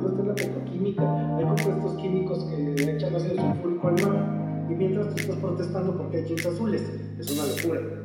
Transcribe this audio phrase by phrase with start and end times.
[0.00, 1.36] problema está en la petroquímica.
[1.36, 6.16] Hay compuestos químicos que echan ácido sulfúrico al mar y mientras tú estás protestando porque
[6.18, 6.82] hay azules.
[7.18, 8.03] Es una locura.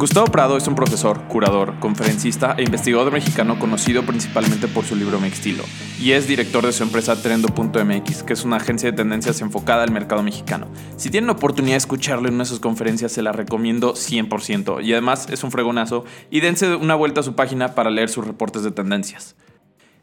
[0.00, 5.20] Gustavo Prado es un profesor, curador, conferencista e investigador mexicano conocido principalmente por su libro
[5.20, 5.62] Mextilo
[6.00, 9.90] y es director de su empresa Trendo.mx, que es una agencia de tendencias enfocada al
[9.90, 10.68] mercado mexicano.
[10.96, 14.82] Si tienen la oportunidad de escucharlo en una de sus conferencias, se la recomiendo 100%
[14.82, 18.26] y además es un fregonazo y dense una vuelta a su página para leer sus
[18.26, 19.36] reportes de tendencias.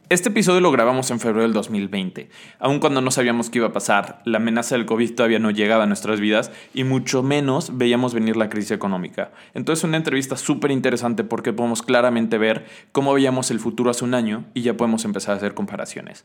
[0.10, 2.30] Este episodio lo grabamos en febrero del 2020,
[2.60, 5.84] aun cuando no sabíamos qué iba a pasar, la amenaza del COVID todavía no llegaba
[5.84, 9.32] a nuestras vidas y mucho menos veíamos venir la crisis económica.
[9.54, 14.14] Entonces una entrevista súper interesante porque podemos claramente ver cómo veíamos el futuro hace un
[14.14, 16.24] año y ya podemos empezar a hacer comparaciones.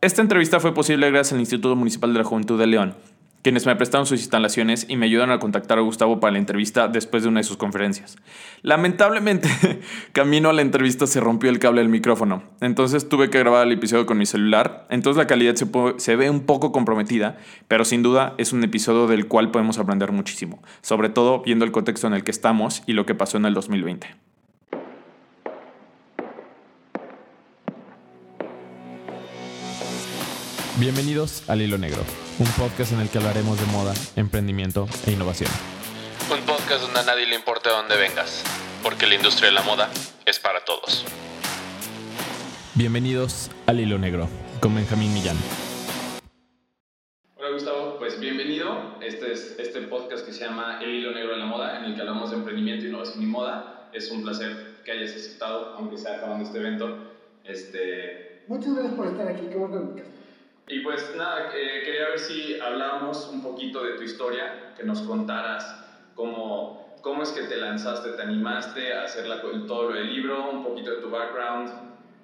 [0.00, 2.94] Esta entrevista fue posible gracias al Instituto Municipal de la Juventud de León,
[3.42, 6.88] quienes me prestaron sus instalaciones y me ayudaron a contactar a Gustavo para la entrevista
[6.88, 8.16] después de una de sus conferencias.
[8.62, 9.48] Lamentablemente,
[10.12, 13.72] camino a la entrevista se rompió el cable del micrófono, entonces tuve que grabar el
[13.72, 15.66] episodio con mi celular, entonces la calidad se,
[15.98, 20.12] se, ve un poco comprometida, pero sin duda es un episodio del cual podemos aprender
[20.12, 23.46] muchísimo, sobre todo viendo el contexto en el que estamos y lo que pasó en
[23.46, 24.08] el 2020.
[30.80, 32.02] Bienvenidos al Hilo Negro,
[32.40, 35.50] un podcast en el que hablaremos de moda, emprendimiento e innovación.
[36.32, 38.42] Un podcast donde a nadie le importa de dónde vengas,
[38.82, 39.90] porque la industria de la moda
[40.24, 41.04] es para todos.
[42.74, 44.26] Bienvenidos al Hilo Negro,
[44.60, 45.36] con Benjamín Millán.
[47.36, 48.96] Hola Gustavo, pues bienvenido.
[49.02, 51.94] Este es este podcast que se llama El Hilo Negro de la Moda, en el
[51.94, 53.90] que hablamos de emprendimiento, innovación y moda.
[53.92, 56.96] Es un placer que hayas aceptado, aunque sea acabando este evento.
[57.44, 58.44] Este...
[58.48, 59.94] Muchas gracias por estar aquí, qué bueno
[60.70, 65.02] y pues nada, eh, quería ver si hablamos un poquito de tu historia, que nos
[65.02, 65.84] contaras
[66.14, 70.62] cómo, cómo es que te lanzaste, te animaste a hacer la, todo el libro, un
[70.62, 71.70] poquito de tu background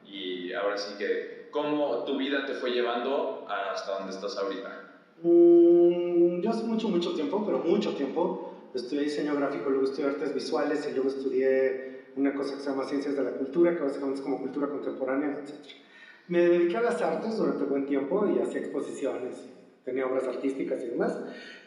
[0.06, 4.91] y ahora sí que cómo tu vida te fue llevando hasta donde estás ahorita.
[5.22, 10.32] Mm, yo hace mucho, mucho tiempo, pero mucho tiempo, estudié diseño gráfico, luego estudié artes
[10.34, 14.21] visuales y luego estudié una cosa que se llama ciencias de la cultura, que básicamente
[14.21, 15.85] es como cultura contemporánea, etc.
[16.28, 19.47] Me dediqué a las artes durante buen tiempo y hacía exposiciones,
[19.84, 21.16] tenía obras artísticas y demás.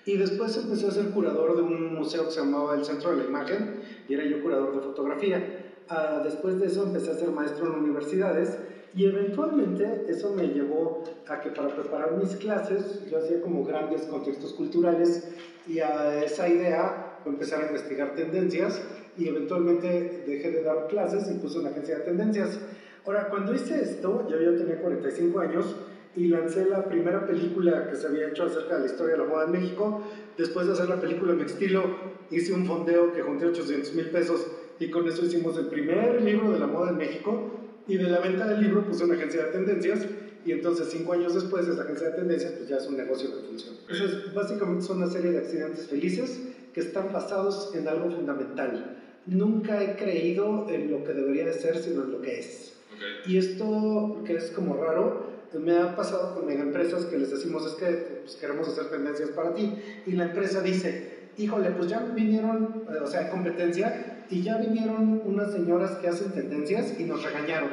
[0.05, 3.17] Y después empecé a ser curador de un museo que se llamaba el Centro de
[3.17, 5.65] la Imagen y era yo curador de fotografía.
[5.89, 8.57] Uh, después de eso empecé a ser maestro en universidades
[8.93, 14.01] y eventualmente eso me llevó a que para preparar mis clases yo hacía como grandes
[14.03, 15.29] contextos culturales
[15.67, 18.81] y a esa idea empezar a investigar tendencias
[19.17, 22.59] y eventualmente dejé de dar clases y puse una agencia de tendencias.
[23.05, 25.75] Ahora, cuando hice esto, yo ya tenía 45 años
[26.15, 29.27] y lancé la primera película que se había hecho acerca de la historia de la
[29.27, 30.03] moda en México.
[30.37, 31.83] Después de hacer la película Mi Estilo,
[32.31, 34.45] hice un fondeo que junté 800 mil pesos
[34.79, 37.51] y con eso hicimos el primer libro de la moda en México.
[37.87, 40.05] Y de la venta del libro puse una agencia de tendencias
[40.45, 43.47] y entonces cinco años después esa agencia de tendencias pues ya es un negocio que
[43.47, 43.77] funciona.
[43.89, 46.39] Entonces básicamente son una serie de accidentes felices
[46.73, 48.97] que están basados en algo fundamental.
[49.25, 52.78] Nunca he creído en lo que debería de ser, sino en lo que es.
[53.25, 55.27] Y esto, que es como raro,
[55.57, 59.53] me ha pasado con empresas que les decimos es que pues, queremos hacer tendencias para
[59.53, 59.73] ti.
[60.05, 65.51] Y la empresa dice, híjole, pues ya vinieron, o sea, competencia, y ya vinieron unas
[65.51, 67.69] señoras que hacen tendencias y nos regañaron.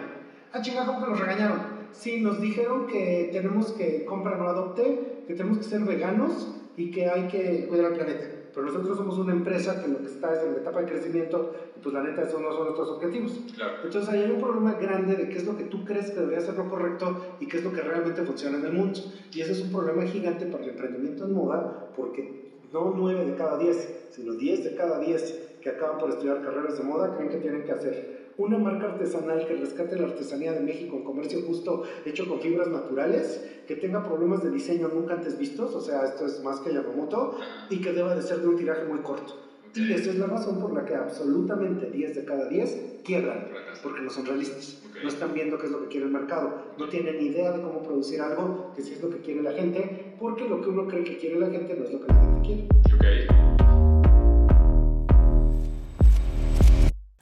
[0.53, 1.77] Ah, chingada, ¿cómo que nos regañaron?
[1.93, 6.91] Sí, nos dijeron que tenemos que comprar no adopte, que tenemos que ser veganos y
[6.91, 10.33] que hay que cuidar al planeta pero nosotros somos una empresa que lo que está
[10.33, 13.39] es en la etapa de crecimiento y pues la neta esos no son nuestros objetivos.
[13.55, 13.75] Claro.
[13.85, 16.41] Entonces ahí hay un problema grande de qué es lo que tú crees que debería
[16.41, 18.99] ser lo correcto y qué es lo que realmente funciona en el mundo.
[19.31, 23.35] Y ese es un problema gigante para el emprendimiento en moda porque no 9 de
[23.35, 27.29] cada 10, sino 10 de cada 10 que acaban por estudiar carreras de moda creen
[27.29, 31.43] que tienen que hacer una marca artesanal que rescate la artesanía de México en comercio
[31.43, 36.05] justo hecho con fibras naturales, que tenga problemas de diseño nunca antes vistos, o sea,
[36.05, 37.39] esto es más que Yamamoto,
[37.71, 39.35] y que deba de ser de un tiraje muy corto.
[39.75, 43.49] Y esa es la razón por la que absolutamente 10 de cada 10 quiebran,
[43.83, 46.89] porque no son realistas, no están viendo qué es lo que quiere el mercado, no
[46.89, 50.49] tienen idea de cómo producir algo que sí es lo que quiere la gente, porque
[50.49, 52.69] lo que uno cree que quiere la gente no es lo que la gente quiere.
[52.97, 53.66] Okay.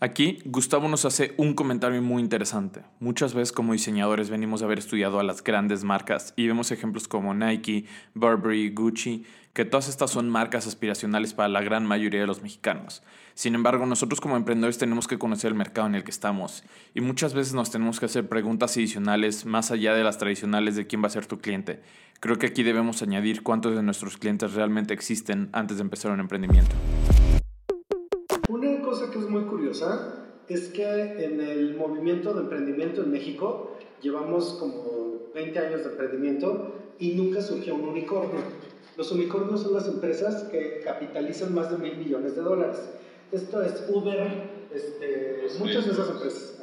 [0.04, 2.82] Aquí Gustavo nos hace un comentario muy interesante.
[3.00, 7.08] Muchas veces como diseñadores venimos a haber estudiado a las grandes marcas y vemos ejemplos
[7.08, 9.24] como Nike, Burberry, Gucci,
[9.54, 13.02] que todas estas son marcas aspiracionales para la gran mayoría de los mexicanos.
[13.32, 16.64] Sin embargo, nosotros como emprendedores tenemos que conocer el mercado en el que estamos
[16.94, 20.86] y muchas veces nos tenemos que hacer preguntas adicionales más allá de las tradicionales de
[20.86, 21.80] quién va a ser tu cliente.
[22.20, 26.20] Creo que aquí debemos añadir cuántos de nuestros clientes realmente existen antes de empezar un
[26.20, 26.76] emprendimiento.
[29.14, 30.14] Una cosa curiosa
[30.48, 36.72] es que en el movimiento de emprendimiento en México llevamos como 20 años de emprendimiento
[36.98, 38.40] y nunca surgió un unicornio.
[38.96, 42.78] Los unicornios son las empresas que capitalizan más de mil millones de dólares.
[43.30, 46.60] Esto es Uber, este, muchas de esas empresas.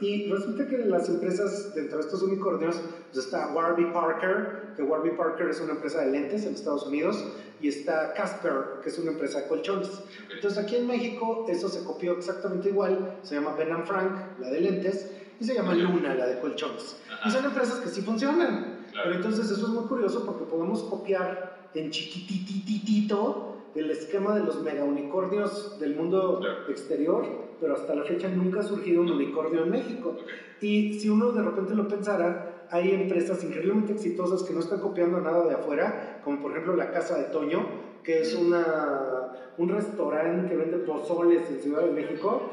[0.00, 2.80] Y resulta que las empresas dentro de estos unicornios
[3.12, 7.24] pues está Warby Parker, que Warby Parker es una empresa de lentes en Estados Unidos,
[7.60, 9.90] y está Casper, que es una empresa de colchones.
[10.32, 14.60] Entonces aquí en México eso se copió exactamente igual, se llama Ben Frank, la de
[14.60, 16.96] lentes, y se llama Luna, la de colchones.
[17.24, 18.80] Y son empresas que sí funcionan.
[18.92, 24.62] Pero entonces eso es muy curioso porque podemos copiar en chiquitititito el esquema de los
[24.62, 27.24] mega unicornios del mundo exterior,
[27.60, 30.16] pero hasta la fecha nunca ha surgido un unicornio en México.
[30.60, 35.20] Y si uno de repente lo pensara, hay empresas increíblemente exitosas que no están copiando
[35.20, 37.66] nada de afuera, como por ejemplo la Casa de Toño,
[38.02, 42.50] que es una, un restaurante que vende pozoles en Ciudad de México,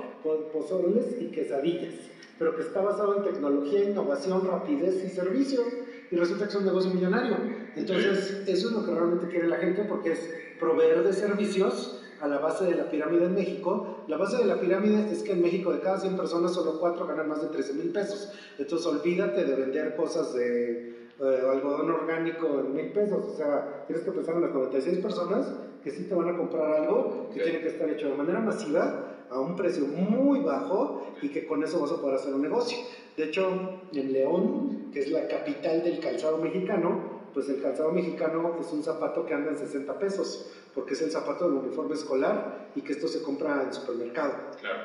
[0.52, 1.94] pozoles y quesadillas,
[2.38, 5.62] pero que está basado en tecnología, innovación, rapidez y servicio
[6.10, 7.38] y resulta que es un negocio millonario.
[7.76, 10.30] Entonces, eso es lo que realmente quiere la gente porque es
[10.60, 14.04] proveer de servicios a la base de la pirámide en México.
[14.08, 17.08] La base de la pirámide es que en México de cada 100 personas solo 4
[17.08, 18.32] ganan más de 13 mil pesos.
[18.58, 23.26] Entonces, olvídate de vender cosas de eh, algodón orgánico en mil pesos.
[23.34, 25.48] O sea, tienes que pensar en las 96 personas
[25.84, 29.18] que sí te van a comprar algo que tiene que estar hecho de manera masiva
[29.30, 32.78] a un precio muy bajo y que con eso vas a poder hacer un negocio.
[33.16, 38.56] De hecho, en León, que es la capital del calzado mexicano, pues el calzado mexicano
[38.60, 42.70] es un zapato que anda en 60 pesos, porque es el zapato del uniforme escolar
[42.76, 44.34] y que esto se compra en supermercado.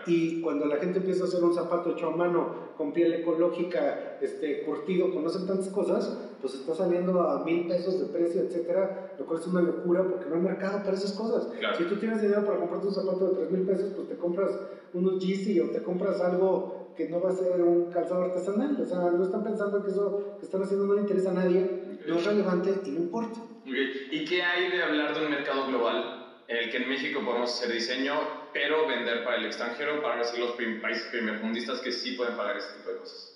[0.07, 4.17] Y cuando la gente empieza a hacer un zapato hecho a mano, con piel ecológica,
[4.23, 9.27] este, curtido, conocen tantas cosas, pues está saliendo a mil pesos de precio, etcétera, lo
[9.27, 11.49] cual es una locura porque no hay mercado para esas cosas.
[11.77, 14.51] Si tú tienes dinero para comprarte un zapato de 3 mil pesos, pues te compras
[14.95, 18.81] unos Yeezy o te compras algo que no va a ser un calzado artesanal.
[18.81, 21.99] O sea, no están pensando que eso que están haciendo no le interesa a nadie,
[22.09, 23.39] no es relevante y no importa.
[23.65, 27.51] ¿Y qué hay de hablar de un mercado global en el que en México podemos
[27.51, 28.15] hacer diseño,
[28.53, 32.79] pero vender para el extranjero, para ver los países primermundistas que sí pueden pagar este
[32.79, 33.35] tipo de cosas?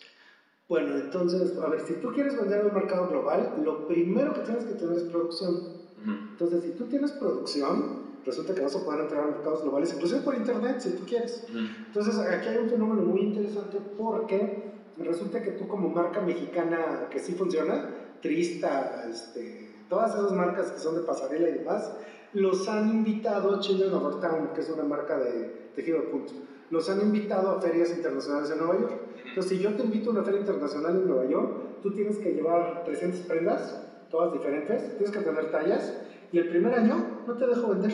[0.68, 4.40] Bueno, entonces, a ver, si tú quieres vender a un mercado global, lo primero que
[4.40, 5.86] tienes que tener es producción.
[6.32, 10.20] Entonces, si tú tienes producción, resulta que vas a poder entrar a mercados globales, inclusive
[10.20, 11.46] por internet, si tú quieres.
[11.86, 14.64] Entonces, aquí hay un fenómeno muy interesante porque
[14.98, 17.90] resulta que tú como marca mexicana que sí funciona,
[18.20, 21.92] Trista, este, todas esas marcas que son de pasarela y demás,
[22.32, 26.32] los han invitado a Children of Town, que es una marca de tejido de punto.
[26.70, 28.92] Los han invitado a ferias internacionales en Nueva York.
[29.28, 32.32] Entonces, si yo te invito a una feria internacional en Nueva York, tú tienes que
[32.32, 35.94] llevar 300 prendas, todas diferentes, tienes que tener tallas,
[36.32, 37.92] y el primer año no te dejo vender.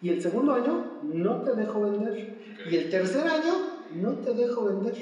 [0.00, 2.36] Y el segundo año no te dejo vender.
[2.70, 3.54] Y el tercer año
[3.94, 4.94] no te dejo vender.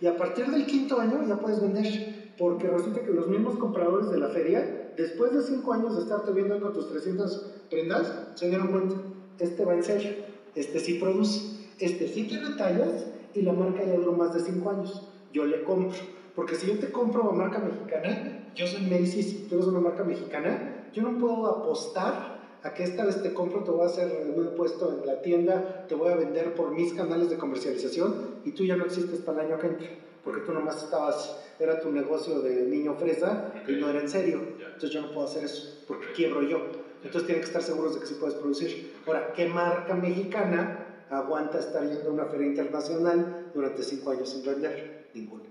[0.00, 2.32] Y a partir del quinto año ya puedes vender.
[2.38, 6.32] Porque resulta que los mismos compradores de la feria, después de cinco años de estarte
[6.32, 8.96] viendo con tus 300 prendas, se dieron cuenta,
[9.38, 10.10] este va en serio,
[10.54, 11.40] este sí produce,
[11.78, 15.08] este sí tiene tallas y la marca ya duró más de cinco años.
[15.32, 15.96] Yo le compro.
[16.34, 20.04] Porque si yo te compro a marca mexicana, yo soy Macy's, tú eres una marca
[20.04, 24.32] mexicana, yo no puedo apostar a que esta vez te compro, te voy a hacer
[24.36, 28.50] un puesto en la tienda, te voy a vender por mis canales de comercialización y
[28.52, 29.88] tú ya no existes para el año que entra,
[30.28, 34.42] porque tú nomás estabas, era tu negocio de niño fresa y no era en serio.
[34.58, 36.58] Entonces yo no puedo hacer eso, porque quiebro yo.
[37.02, 38.92] Entonces tienen que estar seguros de que sí puedes producir.
[39.06, 44.44] Ahora, ¿qué marca mexicana aguanta estar yendo a una feria internacional durante cinco años sin
[44.44, 45.08] vender?
[45.14, 45.47] Ninguna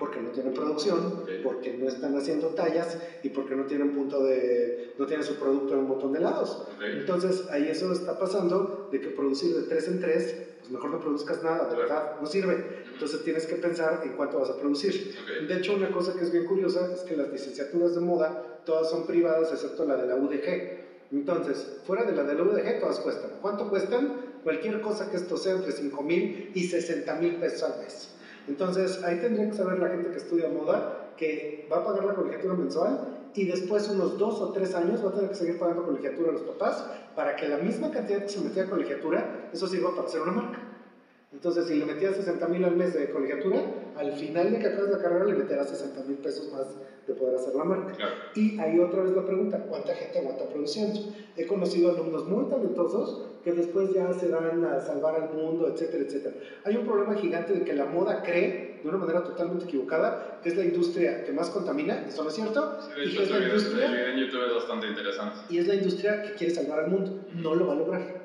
[0.00, 4.94] porque no tienen producción, porque no están haciendo tallas y porque no tienen punto de,
[4.98, 6.66] no tienen su producto en un montón de lados.
[6.82, 11.00] Entonces ahí eso está pasando de que producir de tres en tres, pues mejor no
[11.00, 12.84] produzcas nada, de verdad, no sirve.
[12.90, 15.14] Entonces tienes que pensar en cuánto vas a producir.
[15.46, 18.88] De hecho, una cosa que es bien curiosa es que las licenciaturas de moda todas
[18.88, 20.80] son privadas excepto la de la UDG.
[21.12, 23.32] Entonces, fuera de la de la UDG, todas cuestan.
[23.42, 24.30] ¿Cuánto cuestan?
[24.42, 28.14] Cualquier cosa que esto sea entre 5 mil y 60 mil pesos al mes.
[28.50, 32.14] Entonces, ahí tendría que saber la gente que estudia moda que va a pagar la
[32.14, 35.84] colegiatura mensual y después unos dos o tres años va a tener que seguir pagando
[35.84, 39.68] colegiatura a los papás para que la misma cantidad que se metía a colegiatura, eso
[39.68, 40.58] sirva para hacer una marca.
[41.32, 43.62] Entonces, si le metías 60 mil al mes de colegiatura,
[43.96, 46.66] al final de que acabes la carrera le meterás 60 mil pesos más
[47.06, 47.94] de poder hacer la marca.
[48.34, 51.00] Y ahí otra vez la pregunta, ¿cuánta gente aguanta produciendo?
[51.36, 56.04] He conocido alumnos muy talentosos que después ya se van a salvar al mundo, etcétera,
[56.04, 56.36] etcétera.
[56.64, 60.50] Hay un problema gigante de que la moda cree, de una manera totalmente equivocada, que
[60.50, 62.78] es la industria que más contamina, ¿eso no es cierto?
[63.02, 65.36] y que es la industria, en YouTube es bastante interesante.
[65.48, 68.20] Y es la industria que quiere salvar al mundo, no lo va a lograr.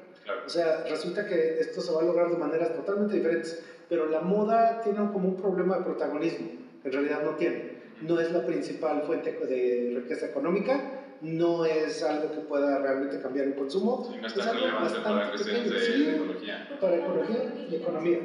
[0.46, 4.22] O sea, resulta que esto se va a lograr de maneras totalmente diferentes, pero la
[4.22, 6.48] moda tiene como un problema de protagonismo,
[6.84, 7.76] en realidad no tiene.
[8.02, 13.48] No es la principal fuente de riqueza económica, no es algo que pueda realmente cambiar
[13.48, 14.10] el consumo.
[14.20, 16.78] no es tan relevante para cuestiones de, ecología.
[16.80, 18.20] Para ecología y economía.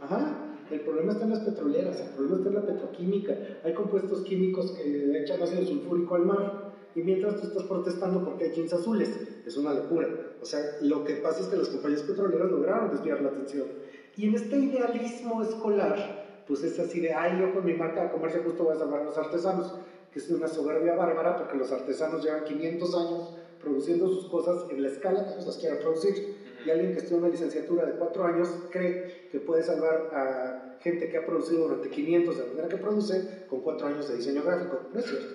[0.00, 0.40] Ajá.
[0.70, 3.36] El problema está en las petroleras, el problema está en la petroquímica.
[3.64, 8.44] Hay compuestos químicos que echan ácido sulfúrico al mar y mientras tú estás protestando porque
[8.44, 9.10] hay jeans azules.
[9.44, 10.08] Es una locura.
[10.40, 13.66] O sea, lo que pasa es que las compañías petroleras lograron desviar la atención.
[14.16, 18.10] Y en este idealismo escolar, pues es así de, ay, yo con mi marca de
[18.10, 19.74] comercio justo voy a salvar a los artesanos,
[20.12, 24.82] que es una soberbia bárbara porque los artesanos llevan 500 años produciendo sus cosas en
[24.82, 28.24] la escala que ellos las quieran producir y alguien que estudia una licenciatura de cuatro
[28.24, 32.68] años cree que puede salvar a gente que ha producido durante 500 de la manera
[32.68, 34.80] que produce con cuatro años de diseño gráfico.
[34.92, 35.26] No es cierto.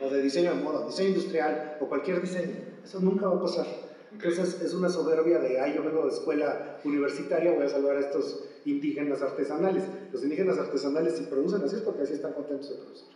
[0.00, 2.56] O de diseño de moda, diseño industrial o cualquier diseño.
[2.84, 3.66] Eso nunca va a pasar.
[4.12, 8.00] Entonces es una soberbia de, ay, yo vengo de escuela universitaria, voy a salvar a
[8.00, 9.84] estos indígenas artesanales.
[10.12, 13.08] Los indígenas artesanales si producen así es porque así están contentos de producir.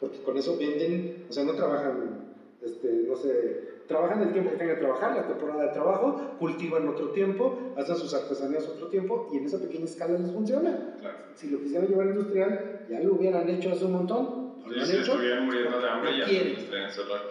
[0.00, 4.56] Porque con eso venden, o sea, no trabajan, este, no sé, trabajan el tiempo que
[4.56, 9.28] tengan que trabajar, la temporada de trabajo, cultivan otro tiempo, hacen sus artesanías otro tiempo
[9.32, 10.96] y en esa pequeña escala les funciona.
[11.34, 14.39] Si lo quisieran llevar industrial, ya lo hubieran hecho hace un montón.
[14.68, 16.30] Y si estuvieran muriendo de hambre, ya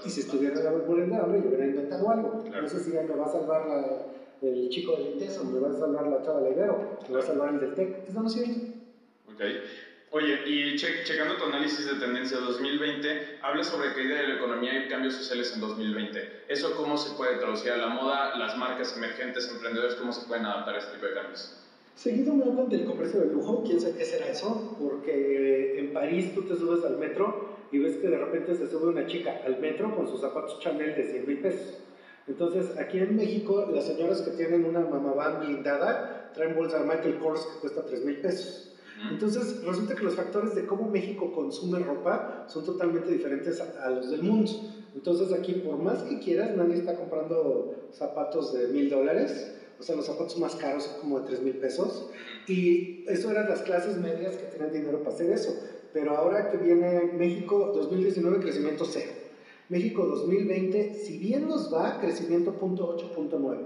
[0.05, 2.43] Y si estuvieran muriendo de hambre, ya hubieran inventado algo.
[2.49, 4.09] No sé si ya me va a salvar
[4.41, 7.25] el chico del INTES me va a salvar la chava de Ibero, me va a
[7.25, 8.07] salvar el del TEC.
[8.07, 8.53] Eso no es cierto.
[9.33, 9.61] Okay.
[10.11, 14.87] Oye, y checando tu análisis de tendencia 2020, habla sobre caída de la economía y
[14.87, 16.45] cambios sociales en 2020.
[16.47, 18.35] ¿Eso cómo se puede traducir a la moda?
[18.37, 21.68] ¿Las marcas emergentes, emprendedores, cómo se pueden adaptar a este tipo de cambios?
[21.99, 26.33] Seguido me hablan del comercio de lujo, quién sabe qué será eso, porque en París
[26.33, 29.59] tú te subes al metro y ves que de repente se sube una chica al
[29.59, 31.79] metro con sus zapatos Chanel de 100 mil pesos.
[32.25, 37.19] Entonces, aquí en México, las señoras que tienen una mamá blindada traen bolsa de Michael
[37.19, 38.77] Kors que cuesta 3 mil pesos.
[39.11, 44.09] Entonces, resulta que los factores de cómo México consume ropa son totalmente diferentes a, los
[44.09, 44.49] del mundo.
[44.95, 49.57] Entonces, aquí, por más que quieras, nadie está comprando zapatos de mil dólares.
[49.79, 52.09] O sea, los zapatos más caros son como de tres mil pesos.
[52.47, 55.55] Y eso eran las clases medias que tenían dinero para hacer eso.
[55.93, 59.11] Pero ahora que viene México 2019, crecimiento cero.
[59.69, 63.57] México 2020, si bien nos va, crecimiento 0.8.9.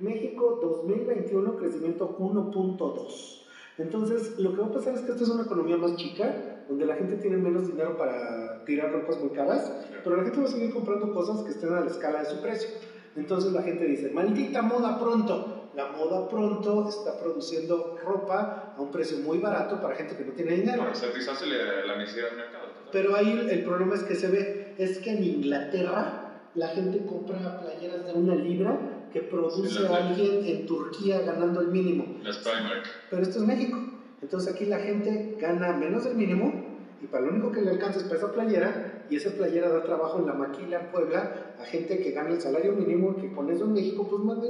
[0.00, 3.40] México 2021, crecimiento 1.2.
[3.78, 6.86] Entonces, lo que va a pasar es que esta es una economía más chica, donde
[6.86, 9.70] la gente tiene menos dinero para tirar ropas muy caras,
[10.02, 12.40] pero la gente va a seguir comprando cosas que estén a la escala de su
[12.40, 12.68] precio.
[13.16, 15.59] Entonces la gente dice, maldita moda pronto.
[15.74, 20.32] La moda pronto está produciendo ropa a un precio muy barato para gente que no
[20.32, 20.78] tiene dinero.
[20.78, 21.48] Para satisfacer
[21.86, 22.66] la necesidad del mercado.
[22.90, 27.60] Pero ahí el problema es que se ve, es que en Inglaterra la gente compra
[27.60, 28.78] playeras de una libra
[29.12, 32.18] que produce alguien en Turquía ganando el mínimo.
[32.22, 32.84] Las Primark.
[33.08, 33.78] Pero esto es México.
[34.22, 36.69] Entonces aquí la gente gana menos del mínimo
[37.02, 39.82] y para lo único que le alcanza es para esa playera y esa playera da
[39.82, 43.50] trabajo en la maquila en Puebla a gente que gana el salario mínimo que con
[43.50, 44.48] eso en México pues más de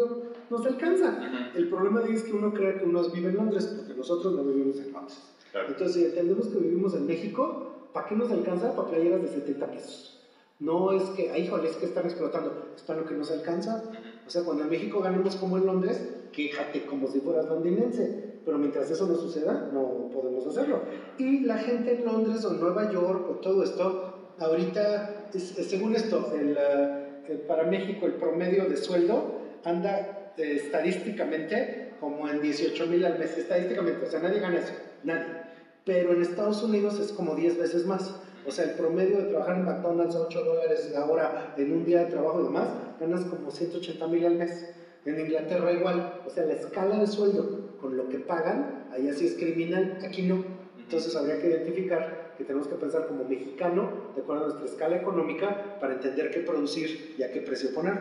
[0.51, 1.53] no se alcanza.
[1.55, 4.79] El problema es que uno cree que uno vive en Londres porque nosotros no vivimos
[4.79, 5.23] en Londres.
[5.55, 8.75] Entonces si entendemos que vivimos en México, ¿para qué nos alcanza?
[8.75, 10.17] Para playeras de 70 pesos.
[10.59, 13.83] No es que, ay, híjole, es que están explotando, es para lo que nos alcanza.
[14.27, 18.30] O sea, cuando en México ganemos como en Londres, quéjate como si fueras londinense.
[18.45, 20.81] Pero mientras eso no suceda, no podemos hacerlo.
[21.19, 26.33] Y la gente en Londres o en Nueva York o todo esto, ahorita, según esto,
[26.35, 26.57] el,
[27.47, 33.37] para México el promedio de sueldo anda eh, estadísticamente como en 18 mil al mes,
[33.37, 34.73] estadísticamente, o sea, nadie gana eso,
[35.05, 35.27] nadie.
[35.85, 38.15] Pero en Estados Unidos es como 10 veces más.
[38.47, 41.85] O sea, el promedio de trabajar en McDonald's a 8 dólares la hora en un
[41.85, 42.69] día de trabajo y demás,
[42.99, 44.75] ganas como 180 mil al mes.
[45.05, 46.21] En Inglaterra igual.
[46.27, 50.23] O sea, la escala de sueldo con lo que pagan, ahí así es criminal, aquí
[50.23, 50.45] no.
[50.79, 54.97] Entonces habría que identificar que tenemos que pensar como mexicano, de acuerdo a nuestra escala
[54.97, 57.99] económica, para entender qué producir y a qué precio poner.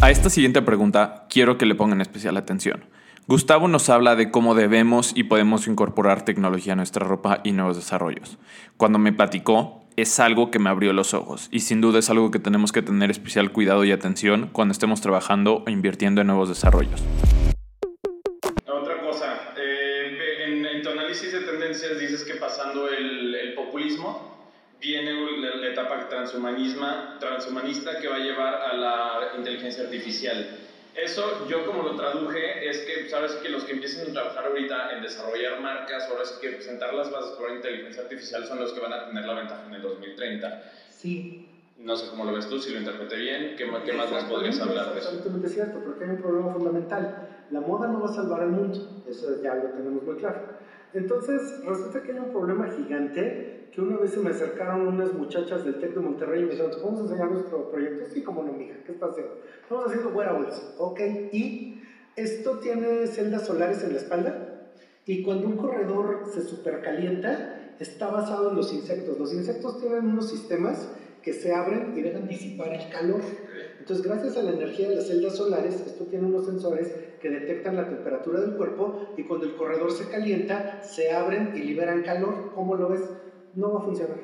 [0.00, 2.84] A esta siguiente pregunta quiero que le pongan especial atención
[3.30, 7.76] Gustavo nos habla de cómo debemos y podemos incorporar tecnología a nuestra ropa y nuevos
[7.76, 8.38] desarrollos.
[8.76, 12.30] Cuando me platicó, es algo que me abrió los ojos y sin duda es algo
[12.30, 16.48] que tenemos que tener especial cuidado y atención cuando estemos trabajando o invirtiendo en nuevos
[16.48, 17.02] desarrollos.
[18.66, 24.30] Otra cosa, eh, en, tu análisis de tendencias dices que pasando el, el populismo
[24.80, 30.58] viene la, la etapa transhumanista que va a llevar a la inteligencia artificial.
[30.94, 34.92] Eso yo como lo traduje es que sabes que los que empiecen a trabajar ahorita
[34.92, 38.80] en desarrollar marcas, ahora sí que sentar las bases por inteligencia artificial son los que
[38.80, 40.58] van a tener la ventaja en el 2030.
[40.88, 41.26] Sí,
[41.78, 44.60] No sé cómo lo ves tú, si lo interpreté bien, ¿qué, qué más nos podrías
[44.60, 45.08] hablar de eso?
[45.08, 47.08] Absolutamente cierto, porque hay un problema fundamental.
[47.50, 50.38] La moda no va a salvar al mundo, eso ya lo tenemos muy claro.
[50.92, 55.64] Entonces, resulta que hay un problema gigante que una vez se me acercaron unas muchachas
[55.64, 58.06] del TEC de Monterrey y me dijeron, ¿te podemos enseñar nuestro proyecto?
[58.12, 59.38] Sí, como no, mija, ¿qué estás haciendo?
[59.62, 61.00] Estamos haciendo wearables, ok,
[61.32, 61.82] y
[62.16, 64.50] esto tiene celdas solares en la espalda
[65.06, 69.18] y cuando un corredor se supercalienta, está basado en los insectos.
[69.18, 70.88] Los insectos tienen unos sistemas
[71.22, 73.20] que se abren y dejan disipar el calor.
[73.78, 77.76] Entonces, gracias a la energía de las celdas solares, esto tiene unos sensores que detectan
[77.76, 82.52] la temperatura del cuerpo y cuando el corredor se calienta, se abren y liberan calor.
[82.54, 83.02] ¿Cómo lo ves?
[83.54, 84.16] No va a funcionar.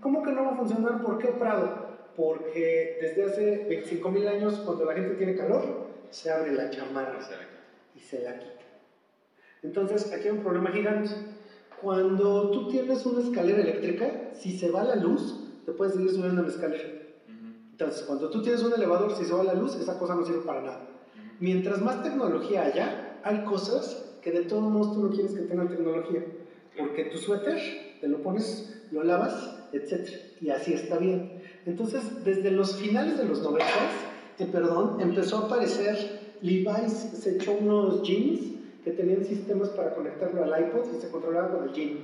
[0.00, 1.02] ¿Cómo que no va a funcionar?
[1.02, 1.90] ¿Por qué Prado?
[2.16, 7.18] Porque desde hace 25.000 años, cuando la gente tiene calor, se abre la chamarra
[7.94, 8.50] y se la quita.
[9.62, 11.10] Entonces, aquí hay un problema gigante.
[11.80, 16.40] Cuando tú tienes una escalera eléctrica, si se va la luz, te puedes seguir subiendo
[16.40, 16.88] en la escalera.
[17.70, 20.40] Entonces, cuando tú tienes un elevador, si se va la luz, esa cosa no sirve
[20.40, 20.80] para nada.
[21.40, 25.68] Mientras más tecnología haya, hay cosas que de todos modos tú no quieres que tengan
[25.68, 26.22] tecnología.
[26.76, 27.58] Porque tu suéter,
[28.00, 30.08] te lo pones, lo lavas, etc.
[30.42, 31.42] Y así está bien.
[31.64, 33.64] Entonces, desde los finales de los 90,
[34.38, 38.40] eh, perdón, empezó a aparecer, Levi's se echó unos jeans
[38.84, 41.98] que tenían sistemas para conectarlo al iPod y se controlaba con el jean.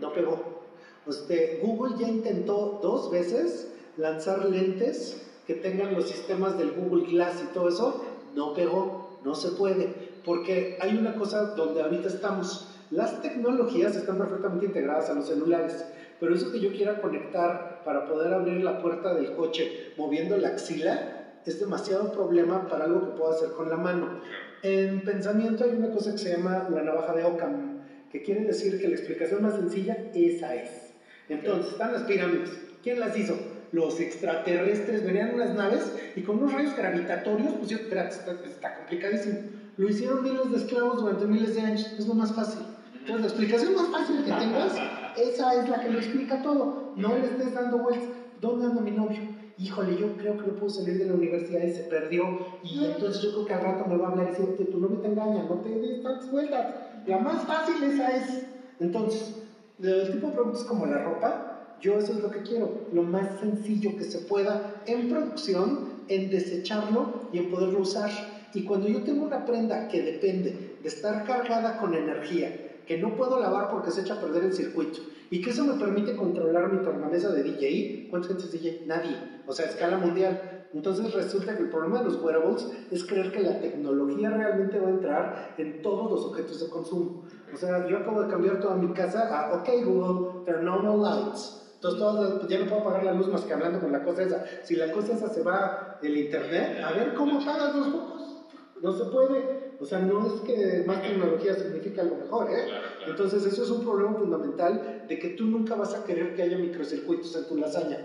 [0.00, 0.62] No pegó.
[1.06, 7.42] Este, Google ya intentó dos veces lanzar lentes que tengan los sistemas del Google Glass
[7.42, 8.04] y todo eso,
[8.38, 9.92] no pegó, no se puede,
[10.24, 15.84] porque hay una cosa donde ahorita estamos, las tecnologías están perfectamente integradas a los celulares,
[16.20, 20.48] pero eso que yo quiera conectar para poder abrir la puerta del coche moviendo la
[20.48, 24.20] axila es demasiado problema para algo que puedo hacer con la mano.
[24.62, 27.80] En pensamiento hay una cosa que se llama la navaja de Occam,
[28.12, 30.94] que quiere decir que la explicación más sencilla, esa es.
[31.28, 32.50] Entonces, están las pirámides.
[32.82, 33.34] ¿Quién las hizo?
[33.72, 39.38] Los extraterrestres venían unas naves y con unos rayos gravitatorios, pues yo, espérate, está, complicadísimo.
[39.76, 42.62] Lo hicieron miles de esclavos durante miles de años, es lo más fácil.
[42.94, 44.74] Entonces, la explicación más fácil que tengas,
[45.16, 46.92] esa es la que lo explica todo.
[46.96, 48.08] No le estés dando vueltas.
[48.40, 49.20] ¿Dónde anda mi novio?
[49.58, 52.38] Híjole, yo creo que no pudo salir de la universidad y se perdió.
[52.62, 54.98] Y entonces yo creo que al rato me va a hablar y decir, tu novio
[54.98, 56.74] te engaña, no te des tantas vueltas.
[57.06, 58.46] La más fácil esa es.
[58.78, 59.34] Entonces,
[59.82, 61.47] el tipo de productos como la ropa,
[61.80, 66.30] yo eso es lo que quiero, lo más sencillo que se pueda en producción, en
[66.30, 68.10] desecharlo y en poderlo usar.
[68.54, 73.16] Y cuando yo tengo una prenda que depende de estar cargada con energía, que no
[73.16, 76.72] puedo lavar porque se echa a perder el circuito, y que eso me permite controlar
[76.72, 78.84] mi tornamesa de DJ, ¿cuánta gente es DJ?
[78.86, 80.66] Nadie, o sea, a escala mundial.
[80.72, 84.88] Entonces resulta que el problema de los wearables es creer que la tecnología realmente va
[84.88, 87.24] a entrar en todos los objetos de consumo.
[87.52, 91.00] O sea, yo acabo de cambiar toda mi casa a, ok Google, turn on all
[91.00, 91.67] lights.
[91.78, 94.24] Entonces todas pues, ya no puedo apagar la luz más que hablando con la cosa
[94.24, 94.44] esa.
[94.64, 98.46] Si la cosa esa se va el internet, a ver cómo apagas los focos.
[98.82, 99.76] No se puede.
[99.78, 102.66] O sea, no es que más tecnología significa algo mejor, ¿eh?
[103.06, 106.58] Entonces eso es un problema fundamental de que tú nunca vas a querer que haya
[106.58, 108.04] microcircuitos en tu lasaña.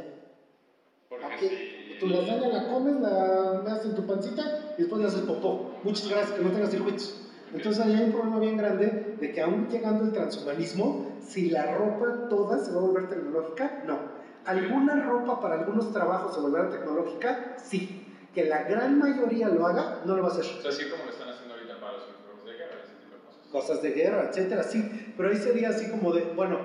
[1.09, 5.71] Porque tu lasaña la comes, la metes en tu pancita y después le haces popó.
[5.81, 7.15] Muchas gracias, que no tengas circuitos.
[7.53, 11.75] Entonces ahí hay un problema bien grande de que aún llegando el transhumanismo, si la
[11.75, 13.99] ropa toda se va a volver tecnológica, no.
[14.45, 17.55] ¿Alguna ropa para algunos trabajos se volverá tecnológica?
[17.57, 18.07] Sí.
[18.33, 20.45] Que la gran mayoría lo haga, no lo va a hacer.
[20.45, 23.15] O sea, así como lo están haciendo ahorita para los uniformes de guerra, ese tipo
[23.15, 23.51] de cosas.
[23.51, 25.13] Cosas de guerra, etcétera, sí.
[25.15, 26.57] Pero ahí sería así como de, bueno,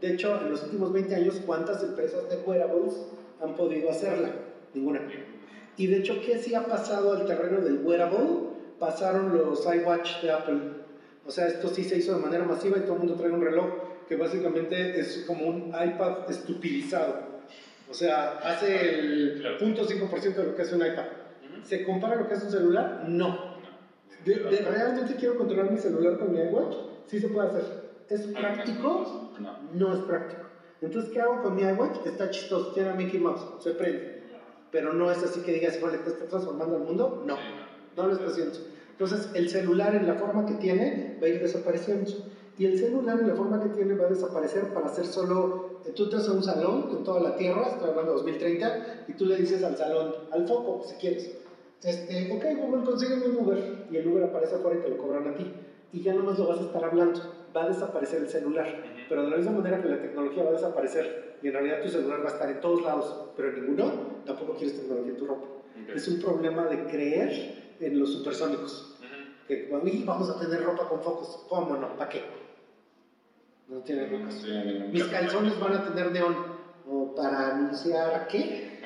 [0.00, 2.94] de hecho, en los últimos 20 años, ¿cuántas empresas de wearables
[3.42, 4.30] han podido hacerla?
[4.72, 5.00] Ninguna.
[5.76, 8.55] Y de hecho, ¿qué sí ha pasado al terreno del wearable?
[8.78, 10.60] Pasaron los iWatch de Apple.
[11.26, 13.42] O sea, esto sí se hizo de manera masiva y todo el mundo trae un
[13.42, 13.66] reloj
[14.08, 17.36] que básicamente es como un iPad estupidizado.
[17.90, 21.06] O sea, hace el 0.5% de lo que hace un iPad.
[21.64, 23.04] ¿Se compara lo que hace un celular?
[23.08, 23.56] No.
[24.24, 26.76] De, ¿Realmente quiero controlar mi celular con mi iWatch?
[27.06, 27.64] Sí se puede hacer.
[28.08, 29.32] ¿Es práctico?
[29.72, 30.42] No es práctico.
[30.80, 32.06] Entonces, ¿qué hago con mi iWatch?
[32.06, 34.22] Está chistoso, tiene a Mickey Mouse, se prende.
[34.70, 37.24] Pero no es así que digas, vale, ¿te está transformando el mundo?
[37.26, 37.36] No
[37.96, 38.58] no lo está haciendo.
[38.92, 42.10] Entonces, el celular en la forma que tiene va a ir desapareciendo.
[42.58, 45.80] Y el celular en la forma que tiene va a desaparecer para hacer solo.
[45.84, 49.12] Eh, tú te haces un salón en toda la Tierra, estoy hablando de 2030, y
[49.12, 51.36] tú le dices al salón, al foco, si quieres,
[51.82, 53.86] este, ok, Google, consígueme un Uber.
[53.90, 55.52] Y el Uber aparece afuera y te lo cobran a ti.
[55.92, 57.20] Y ya nomás lo vas a estar hablando.
[57.54, 58.66] Va a desaparecer el celular.
[59.08, 61.88] Pero de la misma manera que la tecnología va a desaparecer, y en realidad tu
[61.88, 63.92] celular va a estar en todos lados, pero en ninguno,
[64.24, 65.46] tampoco quieres tecnología en tu ropa.
[65.94, 68.94] Es un problema de creer en los supersónicos.
[69.46, 71.44] Que vamos a tener ropa con focos.
[71.48, 71.96] ¿Cómo no?
[71.96, 72.24] ¿Para qué?
[73.68, 74.06] No tiene
[74.92, 76.56] Mis calzones van a tener neón.
[76.88, 78.80] ¿O para anunciar qué?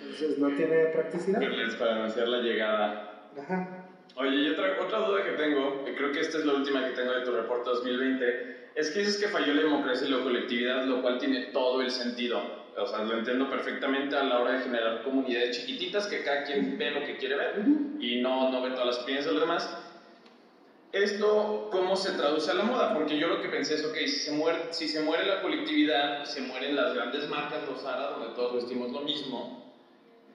[0.00, 1.40] Entonces no tiene practicidad.
[1.78, 3.30] Para anunciar la llegada.
[3.36, 3.80] Ajá.
[4.16, 6.92] Oye, y otra, otra duda que tengo, que creo que esta es la última que
[6.92, 10.84] tengo de tu reporte 2020, es que dices que falló la democracia y la colectividad,
[10.84, 12.63] lo cual tiene todo el sentido.
[12.76, 16.76] O sea, lo entiendo perfectamente a la hora de generar comunidades chiquititas que cada quien
[16.76, 17.64] ve lo que quiere ver
[18.00, 19.78] y no, no ve todas las opiniones de los demás.
[20.92, 22.94] ¿Esto cómo se traduce a la moda?
[22.94, 26.24] Porque yo lo que pensé es, ok, si se muere, si se muere la colectividad,
[26.24, 29.74] se mueren las grandes marcas, los Zara, donde todos vestimos lo mismo,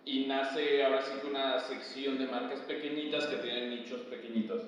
[0.04, 4.64] y nace ahora sí una sección de marcas pequeñitas que tienen nichos pequeñitos.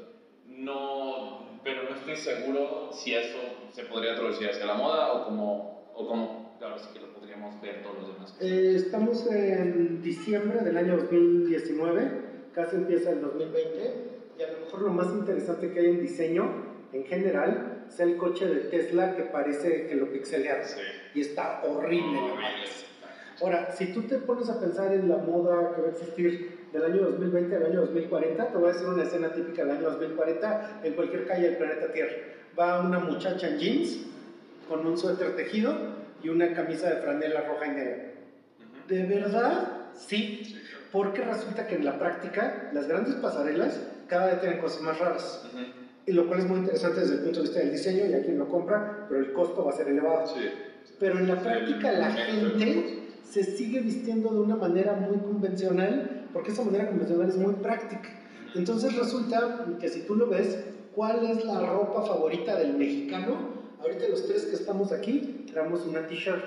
[0.47, 3.37] No, pero no estoy seguro si eso
[3.71, 7.59] se podría traducir hacia la moda o como, o como ahora sí que lo podríamos
[7.61, 8.37] ver todos los demás.
[8.39, 12.11] Eh, estamos en diciembre del año 2019,
[12.53, 16.71] casi empieza el 2020 y a lo mejor lo más interesante que hay en diseño
[16.93, 20.65] en general es el coche de Tesla que parece que lo pixelearon
[21.13, 22.19] y está horrible.
[23.41, 26.83] Ahora, si tú te pones a pensar en la moda que va a existir del
[26.83, 30.81] año 2020 al año 2040, te voy a decir una escena típica del año 2040
[30.83, 32.13] en cualquier calle del planeta Tierra.
[32.57, 33.99] Va una muchacha en jeans
[34.67, 35.75] con un suéter tejido
[36.23, 37.97] y una camisa de franela roja y negra.
[38.87, 39.67] ¿De verdad?
[39.95, 40.57] Sí.
[40.91, 45.43] Porque resulta que en la práctica las grandes pasarelas cada vez tienen cosas más raras.
[46.05, 48.21] Y lo cual es muy interesante desde el punto de vista del diseño y a
[48.21, 50.27] quien lo compra, pero el costo va a ser elevado.
[50.27, 50.49] Sí.
[50.99, 56.51] Pero en la práctica la gente se sigue vistiendo de una manera muy convencional, porque
[56.51, 58.09] esa manera convencional es muy práctica.
[58.55, 60.59] Entonces resulta que si tú lo ves,
[60.93, 63.61] ¿cuál es la ropa favorita del mexicano?
[63.81, 66.43] Ahorita los tres que estamos aquí traemos una t-shirt.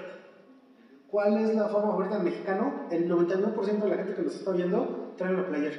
[1.11, 2.87] ¿Cuál es la forma favorita del mexicano?
[2.91, 5.77] El 99% de la gente que nos está viendo trae una playera.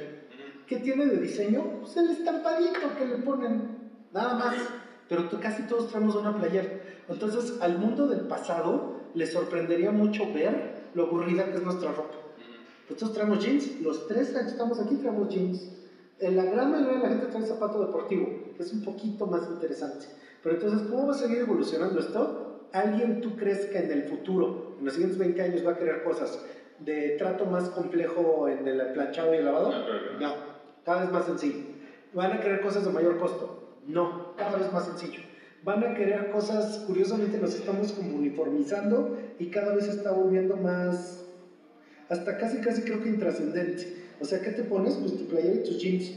[0.66, 1.62] ¿Qué tiene de diseño?
[1.80, 3.78] Pues el estampadito que le ponen,
[4.12, 4.56] nada más.
[5.08, 6.68] Pero casi todos traemos una playera.
[7.08, 12.16] Entonces, al mundo del pasado le sorprendería mucho ver lo aburrida que es nuestra ropa.
[12.88, 15.72] Nosotros traemos jeans, los tres que estamos aquí traemos jeans.
[16.18, 19.42] En la gran mayoría de la gente trae zapato deportivo, que es un poquito más
[19.50, 20.06] interesante.
[20.42, 22.68] Pero entonces, ¿cómo va a seguir evolucionando esto?
[22.72, 26.04] ¿Alguien tú crees que en el futuro, en los siguientes 20 años, va a querer
[26.04, 26.38] cosas
[26.78, 29.72] de trato más complejo en el planchado y el lavado?
[30.20, 30.34] No,
[30.84, 31.58] cada vez más sencillo.
[32.14, 33.78] ¿Van a querer cosas de mayor costo?
[33.86, 35.20] No, cada vez más sencillo
[35.66, 40.56] van a querer cosas, curiosamente nos estamos como uniformizando y cada vez se está volviendo
[40.56, 41.25] más,
[42.08, 44.06] hasta casi casi creo que intrascendente.
[44.20, 44.94] O sea, ¿qué te pones?
[44.94, 46.12] Pues tu playera y tus jeans.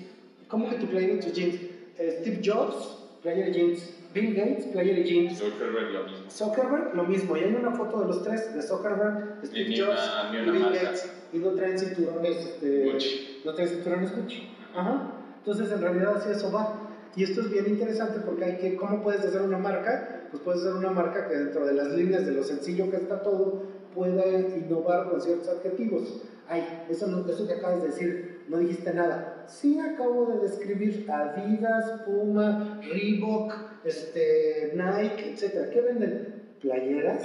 [0.48, 1.56] ¿Cómo que tu playera y tus jeans?
[1.98, 3.94] Eh, Steve Jobs, playera y jeans.
[4.14, 5.38] Bill Gates, playera y jeans.
[5.38, 6.32] Zuckerberg lo mismo.
[6.32, 7.38] Zuckerberg lo mismo.
[7.38, 10.02] Y hay una foto de los tres, de Zuckerberg, Steve Jobs
[10.34, 11.12] y Bill Gates.
[11.32, 13.42] Y no traen cinturones, este, Gucci.
[13.46, 14.50] no traen cinturones Gucci.
[14.76, 15.14] Ajá.
[15.38, 16.90] Entonces, en realidad así eso va.
[17.16, 20.28] Y esto es bien interesante porque hay que, ¿cómo puedes hacer una marca?
[20.32, 23.22] Pues puedes hacer una marca que dentro de las líneas de lo sencillo que está
[23.22, 26.22] todo, pueda innovar con ciertos adjetivos.
[26.48, 29.46] Ay, eso, no, eso que acabas de decir, no dijiste nada.
[29.48, 33.54] Sí acabo de describir Adidas, Puma, Reebok,
[33.86, 35.70] este, Nike, etc.
[35.72, 36.56] ¿Qué venden?
[36.60, 37.24] Playeras,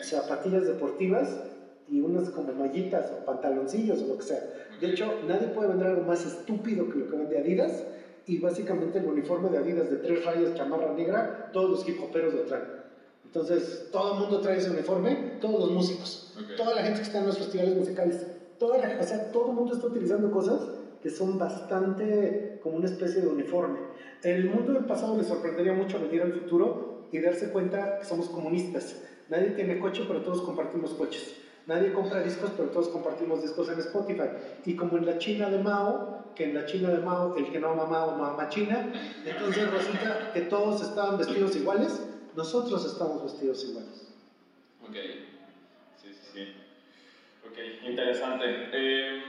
[0.00, 1.28] zapatillas deportivas
[1.88, 4.42] y unas como mallitas o pantaloncillos o lo que sea.
[4.80, 7.84] De hecho, nadie puede vender algo más estúpido que lo que vende Adidas
[8.26, 12.34] y básicamente el uniforme de Adidas de tres rayas, chamarra negra, todos los hip hoperos
[12.34, 12.81] lo traen.
[13.34, 17.20] Entonces, todo el mundo trae ese uniforme, todos los músicos, toda la gente que está
[17.20, 18.26] en los festivales musicales,
[18.58, 20.60] toda la, o sea, todo el mundo está utilizando cosas
[21.02, 23.78] que son bastante como una especie de uniforme.
[24.22, 28.28] El mundo del pasado le sorprendería mucho venir al futuro y darse cuenta que somos
[28.28, 28.96] comunistas.
[29.30, 31.34] Nadie tiene coche, pero todos compartimos coches.
[31.66, 34.28] Nadie compra discos, pero todos compartimos discos en Spotify.
[34.66, 37.58] Y como en la China de Mao, que en la China de Mao, el que
[37.58, 38.92] no ama Mao no ama China,
[39.24, 42.00] entonces resulta que todos estaban vestidos iguales,
[42.34, 44.08] nosotros estamos vestidos iguales.
[44.82, 44.94] Ok,
[46.00, 46.52] sí, sí, sí.
[47.48, 48.68] Ok, interesante.
[48.72, 49.22] Eh,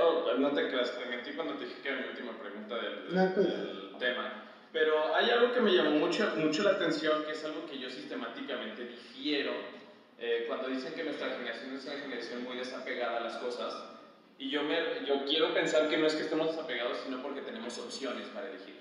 [0.00, 3.14] oh, no te creas, te mentí cuando te dije que era mi última pregunta del,
[3.14, 3.46] No, pues.
[3.46, 4.44] del tema.
[4.72, 7.90] Pero hay algo que me llamó mucho, mucho la atención, que es algo que yo
[7.90, 9.52] sistemáticamente difiero
[10.18, 13.74] eh, cuando dicen que nuestra generación es una generación muy desapegada a las cosas.
[14.38, 17.76] Y yo, me, yo quiero pensar que no es que estemos desapegados, sino porque tenemos
[17.78, 18.79] opciones para elegir.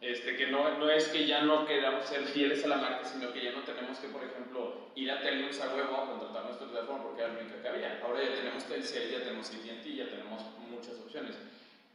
[0.00, 3.32] Este, que no, no es que ya no queramos ser fieles a la marca, sino
[3.32, 6.68] que ya no tenemos que, por ejemplo, ir a Telmex a huevo a contratar nuestro
[6.68, 8.00] teléfono porque era la única que había.
[8.04, 11.36] Ahora ya tenemos Telcel, ya tenemos AT&T, ya tenemos muchas opciones.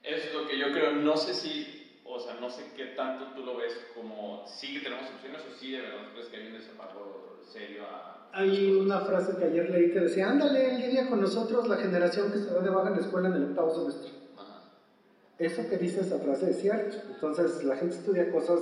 [0.03, 3.35] Eso es lo que yo creo, no sé si, o sea, no sé qué tanto
[3.35, 6.47] tú lo ves como, sí que tenemos opciones o sí de verdad crees que hay
[6.47, 8.29] un desapego serio a...
[8.33, 12.39] Hay una frase que ayer leí que decía, ándale, lidia con nosotros la generación que
[12.39, 14.20] se va de baja en la escuela en el octavo semestre.
[15.41, 16.97] Eso que dice esa frase es cierto.
[17.15, 18.59] Entonces, la gente estudia cosas.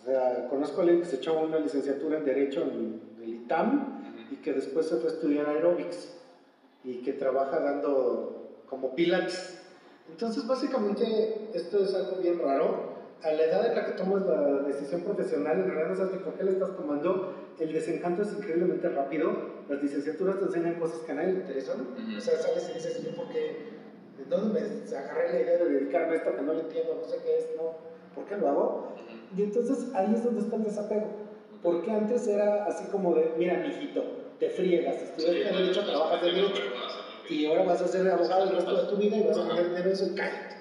[0.00, 4.02] O sea, conozco a alguien que se echó una licenciatura en Derecho en el ITAM
[4.30, 6.14] y que después se fue a estudiar aerobics.
[6.84, 9.60] y que trabaja dando como pilates.
[10.10, 12.90] Entonces, básicamente, esto es algo bien raro.
[13.22, 16.34] A la edad en la que tomas la decisión profesional, en realidad no sabes por
[16.34, 17.34] qué la estás tomando.
[17.60, 19.32] El desencanto es increíblemente rápido.
[19.68, 21.86] Las licenciaturas te enseñan cosas que a nadie le interesan.
[22.18, 23.71] O sea, sales y dices, yo, ¿por qué?
[24.28, 26.98] ¿De dónde me agarré la idea de dedicarme a esto que no le entiendo?
[27.00, 27.74] No sé qué es, ¿no?
[28.14, 28.88] ¿Por qué lo hago?
[29.36, 31.06] Y entonces ahí es donde está el desapego.
[31.62, 34.04] Porque antes era así como de, mira, mijito,
[34.38, 36.62] te friegas, estudias sí, derecho, trabajas de derecho,
[37.28, 39.68] y ahora vas a ser abogado el resto de tu vida y vas a tener
[39.68, 40.56] dinero eso y cállate.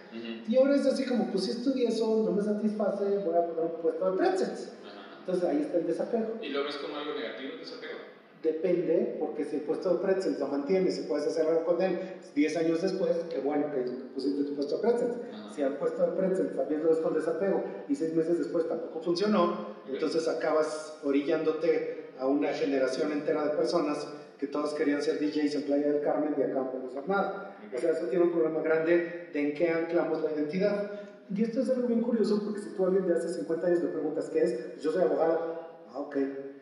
[0.47, 3.65] Y ahora es así como, pues si estudié eso, no me satisface, voy a poner
[3.75, 4.73] un puesto de pretzels.
[5.19, 6.37] Entonces ahí está el desapego.
[6.41, 8.10] ¿Y lo ves como algo negativo el desapego?
[8.41, 11.99] Depende, porque si el puesto de pretzels lo mantienes y puedes hacer algo con él
[12.33, 13.81] 10 años después, qué bueno que
[14.15, 15.13] pusiste tu puesto de pretzels.
[15.55, 18.99] Si al puesto de pretzels también lo ves con desapego y 6 meses después tampoco
[18.99, 24.07] funcionó, entonces acabas orillándote a una generación entera de personas
[24.39, 27.57] que todos querían ser DJs en Playa del Carmen y por no ser nada.
[27.75, 30.91] O sea, eso tiene un problema grande de en qué anclamos la identidad.
[31.33, 33.83] Y esto es algo bien curioso porque si tú a alguien de hace 50 años
[33.83, 35.61] le preguntas qué es, pues yo soy abogado,
[35.93, 36.17] ah, ok.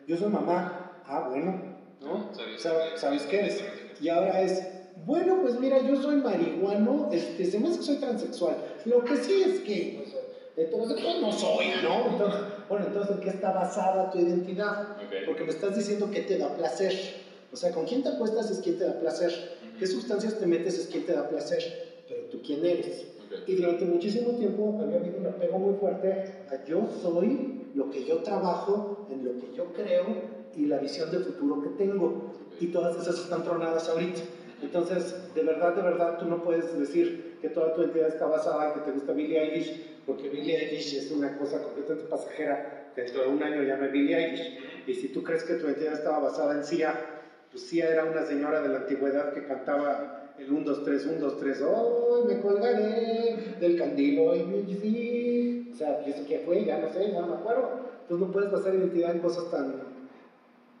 [0.06, 1.69] Yo soy mamá, ah, bueno,
[2.10, 2.30] ¿no?
[2.58, 3.64] ¿Sabes, ¿Sabes qué es?
[4.00, 4.62] Y ahora es,
[5.06, 8.56] bueno, pues mira, yo soy marihuano, este, se me hace que soy transexual.
[8.84, 12.12] Lo que sí es que, pues, heterosexual no soy, ¿no?
[12.12, 14.96] Entonces, bueno, entonces, ¿en qué está basada tu identidad?
[15.26, 16.92] Porque me estás diciendo que te da placer.
[17.52, 19.58] O sea, con quién te acuestas es quien te da placer.
[19.78, 22.04] ¿Qué sustancias te metes es quien te da placer?
[22.08, 23.06] Pero tú quién eres.
[23.46, 28.04] Y durante muchísimo tiempo había habido un apego muy fuerte a yo soy lo que
[28.04, 32.32] yo trabajo, en lo que yo creo y la visión de futuro que tengo.
[32.58, 34.20] Y todas esas están tronadas ahorita.
[34.62, 38.68] Entonces, de verdad, de verdad, tú no puedes decir que toda tu identidad está basada
[38.68, 42.92] en que te gusta Billie Eilish, porque Billie Eilish es una cosa completamente pasajera.
[42.94, 44.58] Dentro de un año ya no es Billie Eilish.
[44.86, 46.94] Y si tú crees que tu identidad estaba basada en Sia,
[47.50, 51.20] pues Sia era una señora de la antigüedad que cantaba el 1, 2, 3, 1,
[51.20, 55.70] 2, 3, hoy me colgaré del candilo y sí.
[55.72, 56.64] O sea, ¿y eso fue?
[56.64, 57.80] Ya no sé, ya no me acuerdo.
[58.02, 59.89] Entonces no puedes basar identidad en cosas tan...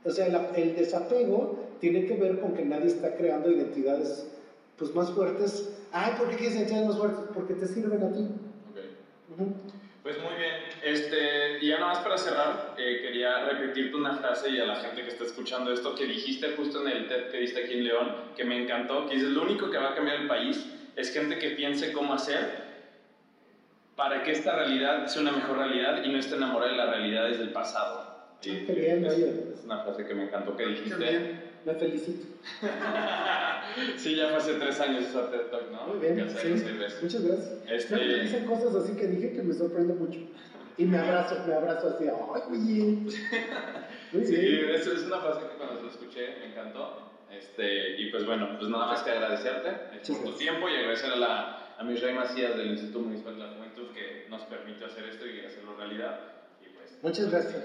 [0.04, 4.30] O sea, el desapego tiene que ver con que nadie está creando identidades
[4.76, 5.76] pues, más fuertes.
[5.92, 7.24] Ay, ¿por qué quieres identidades más fuertes?
[7.34, 8.28] Porque te sirven a ti.
[8.72, 9.54] Okay.
[10.02, 10.54] Pues muy bien.
[10.82, 14.76] Este, y ya nada más para cerrar, eh, quería repetirte una frase y a la
[14.76, 17.84] gente que está escuchando esto que dijiste justo en el TED que diste aquí en
[17.84, 21.12] León, que me encantó, que dices, lo único que va a cambiar el país es
[21.12, 22.70] gente que piense cómo hacer
[23.94, 27.38] para que esta realidad sea una mejor realidad y no esté enamorada de las realidades
[27.38, 28.09] del pasado.
[28.42, 30.96] Qué bien, es, es, una frase que me encantó que dijiste.
[30.96, 31.50] Bien.
[31.64, 32.26] Me felicito.
[33.98, 35.88] sí, ya fue hace tres años esa TED Talk, ¿no?
[35.88, 36.48] Muy bien, sí.
[37.02, 37.58] Muchas gracias.
[37.68, 38.22] Este...
[38.22, 40.20] Dicen cosas así que dije que me sorprende mucho.
[40.78, 42.42] Y me abrazo, me abrazo así, ¡ay,
[44.12, 47.10] muy sí, es, es una frase que cuando lo escuché me encantó.
[47.30, 51.16] Este, y pues bueno, pues nada más que agradecerte por tu tiempo y agradecer a,
[51.16, 55.04] la, a mis rey Macías del Instituto Municipal de la Juventud que nos permitió hacer
[55.04, 56.18] esto y hacerlo realidad.
[56.64, 57.62] Y pues, Muchas gracias.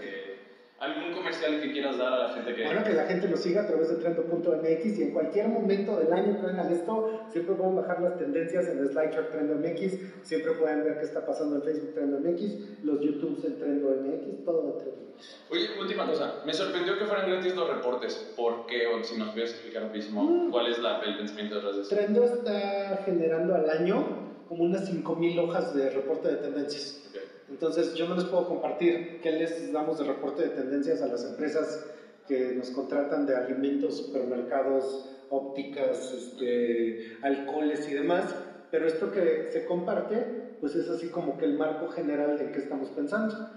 [0.77, 2.65] ¿Algún comercial que quieras dar a la gente que.?
[2.65, 6.11] Bueno, que la gente lo siga a través de trendo.mx y en cualquier momento del
[6.11, 10.83] año que vengan esto, siempre pueden bajar las tendencias en el SlideChart Trendo.mx, siempre pueden
[10.83, 15.05] ver qué está pasando en Facebook Trendo.mx, los YouTubes en Trendo.mx, todo en Trendo.mx.
[15.49, 18.33] Oye, última cosa, me sorprendió que fueran gratis los reportes.
[18.35, 18.87] ¿Por qué?
[18.87, 20.51] O si nos pudieras explicar rapidísimo, mm.
[20.51, 21.95] ¿cuál es la, el pensamiento detrás de eso?
[21.95, 27.04] Trendo está generando al año como unas 5.000 hojas de reporte de tendencias.
[27.49, 31.23] Entonces yo no les puedo compartir qué les damos de reporte de tendencias a las
[31.23, 31.85] empresas
[32.27, 38.33] que nos contratan de alimentos, supermercados, ópticas, este, alcoholes y demás,
[38.71, 42.59] pero esto que se comparte, pues es así como que el marco general de qué
[42.59, 43.49] estamos pensando.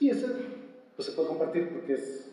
[0.00, 0.26] Y ese
[0.96, 2.30] pues se puede compartir porque es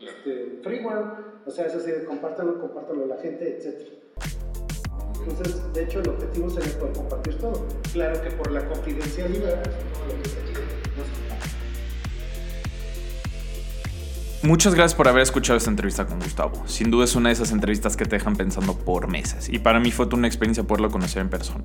[0.00, 1.04] este, freeware,
[1.46, 3.99] o sea, es así de compártelo, compártelo a la gente, etc.
[5.26, 7.66] Entonces, de hecho, el objetivo sería poder compartir todo.
[7.92, 9.62] Claro que por la confidencialidad,
[14.42, 16.62] Muchas gracias por haber escuchado esta entrevista con Gustavo.
[16.66, 19.80] Sin duda es una de esas entrevistas que te dejan pensando por meses y para
[19.80, 21.60] mí fue toda una experiencia poderlo conocer en persona.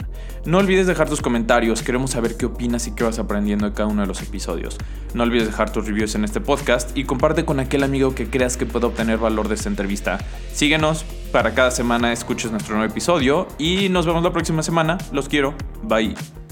[0.45, 3.88] No olvides dejar tus comentarios, queremos saber qué opinas y qué vas aprendiendo de cada
[3.88, 4.77] uno de los episodios.
[5.13, 8.57] No olvides dejar tus reviews en este podcast y comparte con aquel amigo que creas
[8.57, 10.17] que pueda obtener valor de esta entrevista.
[10.51, 14.97] Síguenos para cada semana escuches nuestro nuevo episodio y nos vemos la próxima semana.
[15.13, 15.53] Los quiero.
[15.83, 16.44] Bye.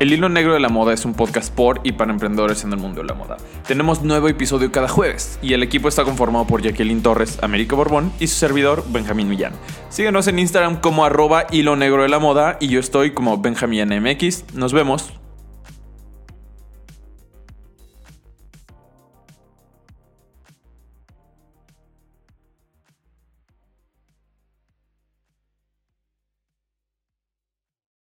[0.00, 2.78] El Hilo Negro de la Moda es un podcast por y para emprendedores en el
[2.78, 3.36] mundo de la moda.
[3.66, 8.12] Tenemos nuevo episodio cada jueves y el equipo está conformado por Jacqueline Torres, América Borbón
[8.18, 9.52] y su servidor Benjamín Millán.
[9.90, 13.88] Síguenos en Instagram como arroba Hilo Negro de la Moda y yo estoy como Benjamín
[13.88, 14.54] MX.
[14.54, 15.23] Nos vemos.